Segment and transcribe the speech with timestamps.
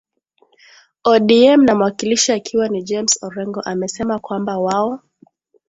[1.11, 4.99] odm na mwakilishi akiwa ni james orengo amesema kwamba wao